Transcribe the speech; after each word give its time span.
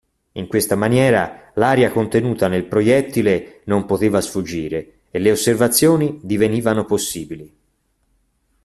In 0.31 0.47
questa 0.47 0.75
maniera 0.75 1.51
l'aria 1.53 1.91
contenuta 1.91 2.47
nel 2.47 2.65
proiettile 2.65 3.61
non 3.65 3.85
poteva 3.85 4.19
sfuggire 4.19 5.01
e 5.11 5.19
le 5.19 5.29
osservazioni 5.29 6.19
divenivano 6.23 6.85
possibili. 6.85 7.55